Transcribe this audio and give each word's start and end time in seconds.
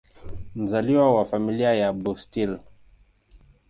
Mzaliwa 0.55 1.15
wa 1.15 1.25
Familia 1.25 1.73
ya 1.73 1.93
Bustill. 1.93 2.59